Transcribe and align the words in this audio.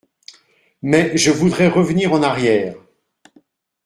Mais 0.81 1.15
je 1.15 1.29
voudrais 1.29 1.67
revenir 1.67 2.11
en 2.11 2.23
arrière. 2.23 2.73